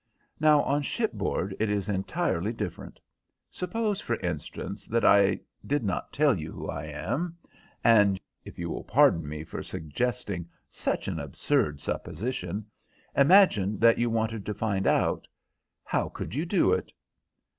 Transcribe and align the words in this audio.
Now, 0.39 0.63
on 0.63 0.81
shipboard 0.81 1.55
it 1.59 1.69
is 1.69 1.87
entirely 1.87 2.51
different. 2.53 2.99
Suppose, 3.51 4.01
for 4.01 4.15
instance, 4.21 4.87
that 4.87 5.05
I 5.05 5.39
did 5.63 5.83
not 5.83 6.11
tell 6.11 6.39
you 6.39 6.51
who 6.51 6.67
I 6.71 6.85
am, 6.85 7.37
and—if 7.83 8.57
you 8.57 8.71
will 8.71 8.83
pardon 8.83 9.29
me 9.29 9.43
for 9.43 9.61
suggesting 9.61 10.49
such 10.67 11.07
an 11.07 11.19
absurd 11.19 11.81
supposition— 11.81 12.65
imagine 13.15 13.77
that 13.77 13.99
you 13.99 14.09
wanted 14.09 14.43
to 14.47 14.55
find 14.55 14.87
out, 14.87 15.27
how 15.83 16.09
could 16.09 16.33
you 16.33 16.47
do 16.47 16.73
it?" 16.73 16.91